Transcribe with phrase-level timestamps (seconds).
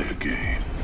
[0.00, 0.79] play a game.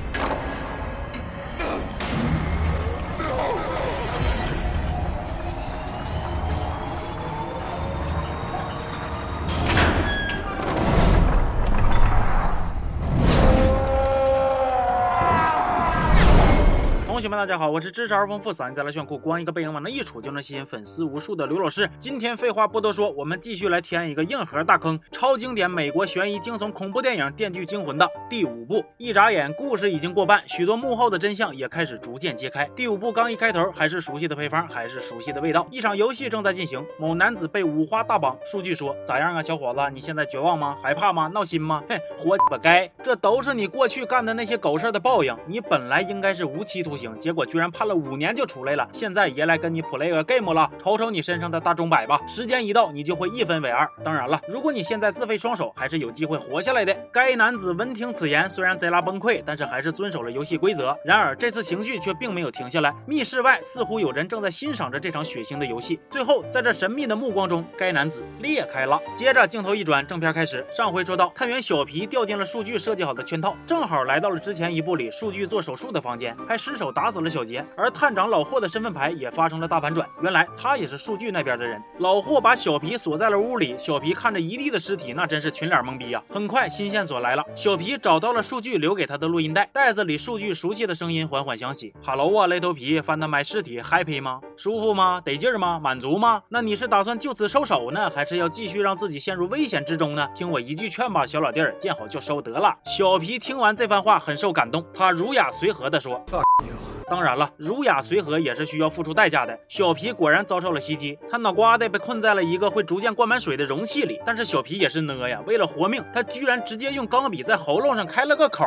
[17.16, 21.88] 同学们，大家好，我是知识而丰富、嗓音再来炫酷、光一个背影往那一杵就能吸引粉丝无数的刘老师。
[21.98, 28.84] 今天废话不多说，我们继续来填一个硬核大坑——超经典美国悬疑惊悚恐怖电影《电锯惊魂》的第五部。
[28.98, 32.66] 一眨眼，故事已经过半，许多幕后的真相也开始逐渐揭开。
[32.76, 35.66] 第五部刚一开头，还是熟悉的配方，还是熟悉的味道。
[35.70, 38.36] 一场游戏正在进行，某男子被五花大绑。
[38.44, 39.80] 数据说：“咋样啊，小伙子？
[39.94, 40.76] 你现在绝望吗？
[40.82, 41.30] 害怕吗？
[41.32, 41.82] 闹心吗？
[41.88, 42.86] 嘿，活不该！
[43.02, 45.34] 这都是你过去干的那些狗事的报应。
[45.46, 53.88] 你本来应该是无期徒刑。”结果居然判了五年就出来了，现在爷来跟你 play 个 game 了，瞅瞅你身上的大钟摆吧，时间一到你就会一分为二。
[54.04, 56.96] 当然了，如果你现在自废双手，还是有机会活下来的。
[57.12, 60.96] 该男子闻听此言，虽然贼拉崩溃，但是还是遵守了游戏规则。
[61.04, 66.00] 然而这次情绪却并没有停下来，密室外似乎有人正在欣赏着这场血腥的游戏。
[66.08, 69.00] 最后，在这神秘的目光中，该男子裂开了。
[69.14, 70.64] 接着镜头一转，正片开始。
[70.70, 77.26] 上回说到，探员小皮掉进了数据设计好的圈套，正好来到了之前一部里数据做手术的房间，还失手打死了。
[77.26, 81.82] 小杰，而探长老霍的身份牌也发生了大反转，原来他也是数据那边的人。
[81.98, 86.22] 老霍把小皮锁在了屋里，小皮看着一地的尸体，那真是群脸懵逼呀。
[86.32, 94.40] 很快新线索来了，小皮找到了数据留给他的录音带，袋子里数据熟悉的声音缓缓响起：“Hello 啊，雷头皮，翻他埋尸体，happy 吗？
[94.56, 95.20] 舒服吗？
[95.20, 95.78] 得劲儿吗？
[95.82, 96.40] 满足吗？
[96.48, 100.26] 那你是打算就此收手呢，还是要继续让自己陷入危险之中呢？
[100.32, 106.24] 听我一句劝吧，小老弟儿，见好就收得了。”小皮听完这番话，很受感动，他儒雅随和地说。
[107.08, 109.58] 当然了，儒雅随和也是需要付出代价的。
[109.68, 114.20] 小皮果然遭受了袭击，他脑瓜子被困在了一个会逐渐灌满水的容器里。
[114.24, 118.64] 但是小皮也是呢呀，为了活命，他居然直接用钢笔在喉咙上开了个口。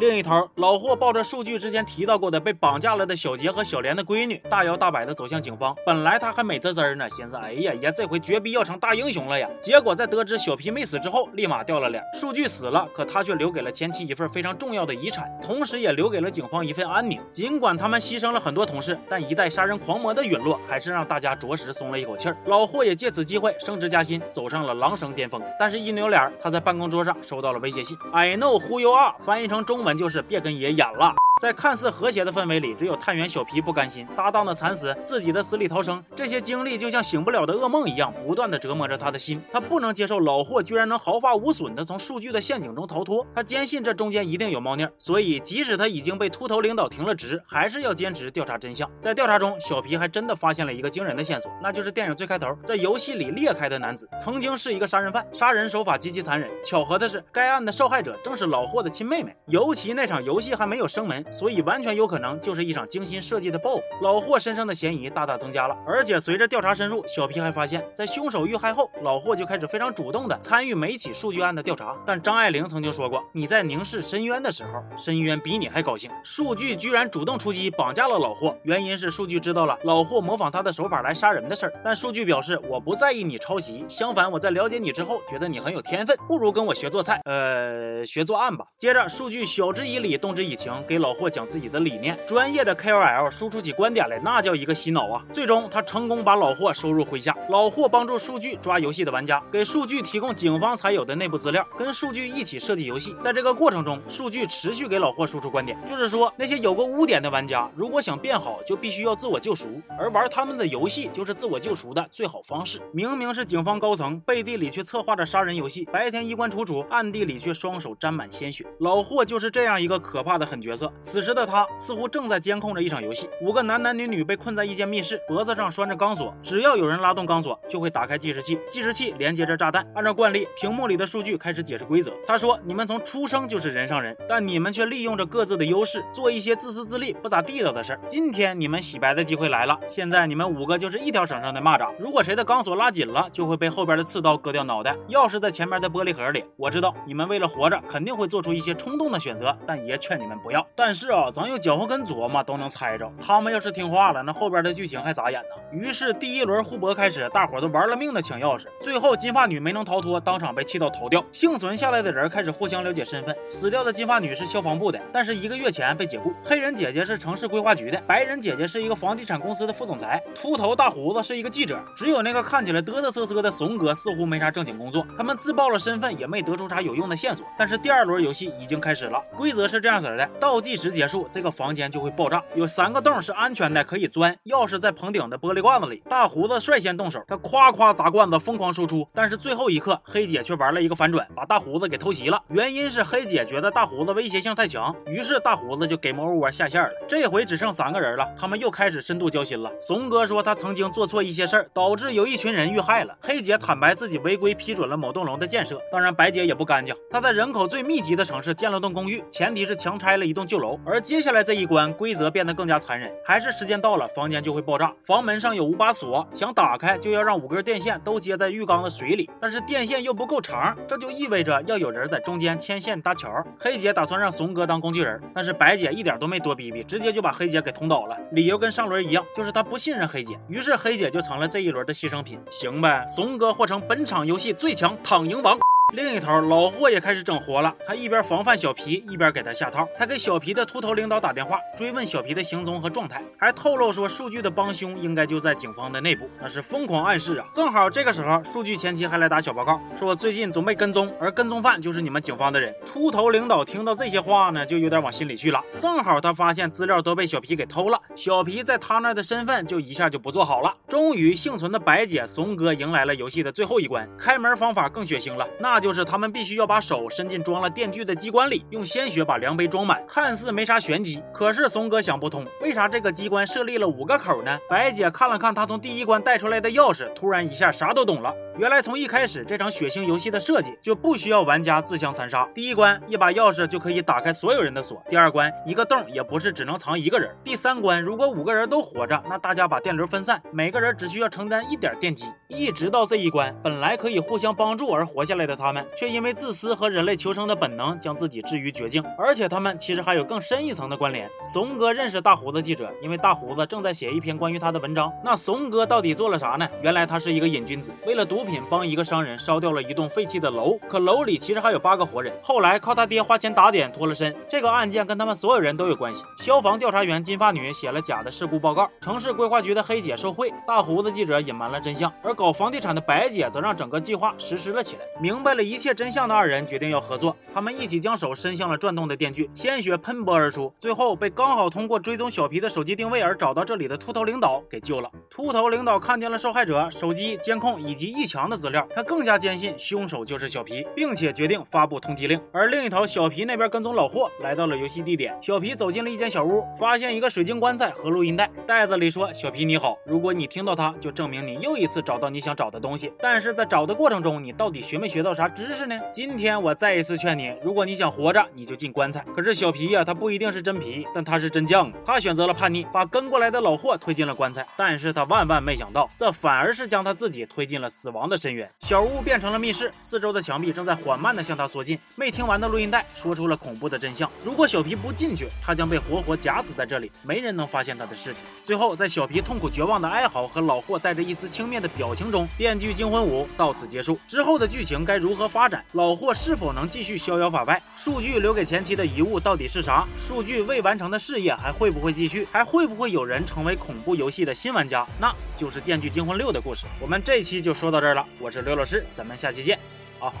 [0.00, 5.76] 另一头，老霍抱着数据之前提到过的被绑架了的小杰和小莲的闺女，大摇大摆地走向警方。
[5.84, 9.46] 本来他还美滋滋呢，寻思哎呀爷，这回绝逼要成大英雄了呀！
[9.60, 12.02] 结果在得知小皮没死之后，立马掉了脸。
[12.14, 17.20] 数据死了，可他却留给了前妻一份非常重要的遗产，同时也留给了警方一份安宁。
[17.30, 22.36] 尽管他们牺牲了很多同事，但一代杀人狂魔的陨落，还是让大家着实松了一口气儿。
[22.46, 25.42] 老霍也借此机会升职加薪，走上了狼生巅峰。
[25.58, 27.94] 但是，一扭脸，他在办公桌上收到了威胁信。
[28.14, 30.70] I know who you are，翻译成中文就是别跟爷。
[30.72, 31.29] 演了。
[31.40, 39.40] 在看似和谐的氛围里，只有探员小皮不甘心，搭档的惨死，自己的死里逃生，这些经历就像醒不了的噩梦一样，不断的折磨着他的心。
[39.50, 48.86] 他不能接受老霍居然能毫发无损的从数据的陷阱中逃脱，他坚信这中间一定有猫腻，所以即使他已经被秃头领导停了职，还是要坚持调查真相。
[49.00, 56.50] 在调查中，小皮还真的发现了一个惊人的线索，那就是电影最开头在游戏里裂开的男子，曾经是一个杀人犯，杀人手法极其残忍。
[56.62, 61.24] 巧合的是，该案的受害者正是老霍的亲妹妹，尤其那场游戏还没有升门。
[61.30, 65.76] 所以完全有可能就是一场精心设计的报复，老霍身上的嫌疑大大增加了。
[65.86, 71.96] 而且随着调查深入，小皮还发现，在凶手遇害后，老霍就开始非常主动的参与每起数据案的调查。
[72.06, 76.10] 但张爱玲曾经说过，你在凝视深渊的时候，深渊比你还高兴。
[76.24, 81.72] 数据居然主动出击，绑架了老霍，原因是数据知道了老霍模仿他的手法来杀人的事儿。
[81.84, 88.64] 但数据表示，我不在意你抄袭，相反，我在了解你之后，觉得你很有天分，不如跟我学做菜，呃，学做案吧。
[88.76, 91.70] 接着，数据晓之以理，动之以情，给老霍讲自己。
[91.70, 95.24] 的理念，专业的 KOL 输出起观点来，那叫一个洗脑啊！
[95.32, 97.32] 最终，他成功把老霍收入麾下。
[97.48, 103.14] 老霍帮助数据抓游戏的玩家，给数据提供警方才有的内部资料，跟数据一起设计游戏。
[103.20, 112.80] 在这个过程中，数据持续给老霍输出观点，就是说那些有过污点的玩家，如果想变好，就必须要自我救赎，而玩他们的游戏就是自我救赎的最好方式。
[112.92, 118.66] 明明是警方高层，背地里却策划着杀人游戏，白天衣冠楚楚，暗地里却双手沾满鲜血。
[118.80, 120.92] 老霍就是这样一个可怕的狠角色。
[121.10, 121.40] 此时的。
[121.50, 129.84] 他似乎正在监控着一场游戏，五个男男女女被困在一间密室，脖子上拴着钢索，只要有人拉动钢索，就会打开计时器，计时器连接着炸弹。
[129.96, 132.12] 按照惯例，屏幕里的数据开始解释规则。
[132.24, 138.00] 他说：“你们从出生就是人上人，但你们却利用着各自的优势，做一些自私自利、不咋地道的事儿。
[138.08, 144.94] 今天你们洗白的机会来了，现在你们五个就是一条绳上的蚂蚱，如果谁的钢索拉紧了，就会被后边的刺刀割掉脑袋。
[145.08, 146.44] 钥匙在前面的玻璃盒里。
[146.56, 150.64] 我知道你们为了活着，肯定会做出一些冲动的选择，但爷劝你们不要。
[150.76, 155.48] 但但是啊，咱用脚后跟琢磨都能猜着，他们要是听话了，那后边的剧情还咋演呢？
[155.70, 161.24] 于是第一轮互搏开始，大伙都玩了命的抢钥匙，最后金发女没能逃脱，当场被气到头掉。
[161.30, 175.06] 幸存下来的人开始互相了解身份，死掉的金发女是消防部的，但是一个月前被解雇；黑人姐姐是城市规划局的，白人姐姐是一个房地产公司的副总裁，秃头大胡子是一个记者，只有那个看起来嘚嘚瑟瑟的怂哥似乎没啥正经工作。
[175.16, 177.46] 他们自曝了身份，也没得出啥有用的线索。
[177.56, 182.42] 但是第二轮游戏已经开始了，规则是这样子的：倒计时结束，这个房间就会爆炸。
[182.54, 184.34] 有三个洞是安全的，可以钻。
[184.46, 186.02] 钥匙在棚顶的玻璃罐子里。
[186.08, 189.06] 大胡子率先动手，他夸夸砸罐子，疯狂输出。
[189.14, 192.42] 但是最后一刻，黑姐却玩了一个反转，把大胡子给偷袭了。
[192.48, 196.90] 原因是黑姐觉得大胡子威胁性太强，于是大胡子就给 e 窝下线了。
[197.06, 199.70] 这回只剩三个人了，他们又开始深度交心了。
[199.80, 203.14] 怂哥说他曾经做错一些事儿，导致有一群人遇害了。
[203.20, 205.80] 黑姐坦白自己违规批准了某栋楼的建设。
[205.92, 210.69] 当然，白姐也不干净，她在人口最密集的城市建了栋公寓，前提是强拆了一栋旧楼。
[210.84, 214.92] 而接下来这一关规则变得更加残忍，还是时间到了，房间就会爆炸。
[215.06, 223.30] 房门上有五把锁，想打开就要让五根电线都接在浴缸的水里，但是电线又不够长，这就意味着要有人在中间牵线搭桥。
[223.58, 228.16] 黑姐打算让怂哥当工具人，但是白姐一点都没多逼逼，直接就把黑姐给捅倒了。
[228.32, 230.38] 理由跟上轮一样，就是她不信任黑姐。
[230.48, 232.38] 于是黑姐就成了这一轮的牺牲品。
[232.50, 235.58] 行呗，怂哥或成本场游戏最强躺赢王。
[235.92, 237.74] 另一头，老霍也开始整活了。
[237.84, 239.88] 他一边防范小皮，一边给他下套。
[239.98, 246.30] 他给小皮的秃头领导打电话，追问小皮的行踪和状态，还透露说数据的帮凶应该就在警方的内部。
[246.40, 247.46] 那是疯狂暗示啊！
[247.52, 252.72] 正好这个时候，数据前期还来打小报告，说最近总被跟踪，而跟踪犯就是你们警方的人。
[252.86, 255.60] 秃头领导听到这些话呢，就有点往心里去了。
[255.78, 260.72] 正好他发现资料都被小皮给偷了，小皮在他那的身份就一下就不做好了。
[260.86, 265.79] 终于幸存的白姐、怂哥迎来了游戏的最后一关，开门方法更血腥了，那。
[265.80, 270.04] 就是他们必须要把手伸进装了电锯的机关里，用鲜血把量杯装满。
[270.06, 274.58] 看似没啥玄机，可是怂哥想不通，为啥这个机关设立了五个口呢？
[274.68, 278.34] 白姐看了看他从第一关带出来的钥匙，突然一下啥都懂了。
[278.58, 282.46] 原来从一开始，这场血腥游戏的设计就不需要玩家自相残杀。
[282.54, 285.02] 第一关一把钥匙就可以打开所有人的锁。
[285.08, 287.34] 第二关一个洞也不是只能藏一个人。
[287.42, 292.26] 第三关如果五个人都活着，那大家把电流分散，每个人只需要承担一点电击。
[292.48, 299.00] 一直到这一关，本来可以互相帮助而活下来的他他们，却因为自私和人类求生的本能，将自己置于绝境。
[299.16, 301.30] 而且他们其实还有更深一层的关联。
[301.44, 305.12] 怂哥认识大胡子记者，因为大胡子正在写一篇关于他的文章。
[305.24, 306.68] 那怂哥到底做了啥呢？
[306.82, 308.60] 原来他是一个瘾君子，为了毒品。
[308.68, 312.32] 帮一个商人烧掉了一栋废弃的楼，可楼里其实还有八个活人。
[312.42, 314.34] 后来靠他爹花钱打点脱了身。
[314.48, 316.24] 这个案件跟他们所有人都有关系。
[316.38, 325.02] 消防调查员金发女写了假的事故报告，城市规划局的黑姐受贿，大胡子记者隐瞒了真相，而搞房地产的白姐则让整个计划实施了起来。
[325.20, 335.10] 明白了一切真相的二人决定要合作，他们一起将手伸向了转动的电锯，鲜血喷薄而出，最后被刚好通过追踪小皮的手机定位而找到这里的秃头领导给救了。
[335.28, 338.86] 秃头领导看见了受害者手机监控以及一墙的资料。
[338.94, 342.40] 他更加坚信凶手就是小皮，并且决定发布通缉令。
[342.52, 345.36] 而另一头，小皮那边跟踪老霍来到了游戏地点。
[345.40, 353.12] 小皮走进了一间小屋，发现一个水晶棺材和录音带，袋子里说：“小皮你好，如果你听到它，就证明你又一次找到你想找的东西。
[353.20, 355.98] 但是在找的过程中，你到底学没学到啥知识呢？
[356.12, 359.24] 今天我再一次劝你，如果你想活着，你就进棺材。
[359.34, 361.92] 可是小皮呀，他不一定是真皮，但他是真犟。
[362.06, 364.66] 他选择了叛逆，把跟过来的老霍推进了棺材。
[364.76, 368.70] 但是他万万没想到，这反而是将他自己推进了死亡的深渊。
[368.80, 371.98] 小屋变成了密室，四周的墙壁正在缓慢地向他缩进。
[372.16, 378.38] 没听完的录音带说出了恐怖的真相：如果小皮不进去，他将被活活夹死在这里，没人能发现他的尸体。
[378.62, 384.18] 最后，在小皮痛苦绝望的哀嚎和老霍带着一丝轻蔑的表情中，电锯惊魂五到此结束。
[384.28, 385.84] 之后的剧情该如如何发展？
[385.92, 387.80] 老霍是否能继续逍遥法外？
[387.96, 390.04] 数据留给前妻的遗物到底是啥？
[390.18, 392.44] 数据未完成的事业还会不会继续？
[392.50, 395.06] 还会不会有人成为恐怖游戏的新玩家？
[395.20, 396.84] 那就是《电锯惊魂六》的故事。
[396.98, 398.26] 我们这期就说到这儿了。
[398.40, 399.78] 我是刘老师，咱们下期见，
[400.18, 400.32] 啊。